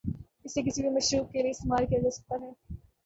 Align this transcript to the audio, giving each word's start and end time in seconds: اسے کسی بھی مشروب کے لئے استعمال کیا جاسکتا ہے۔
اسے 0.45 0.61
کسی 0.63 0.81
بھی 0.81 0.89
مشروب 0.89 1.31
کے 1.31 1.41
لئے 1.41 1.51
استعمال 1.51 1.85
کیا 1.85 1.99
جاسکتا 2.03 2.35
ہے۔ 2.41 2.49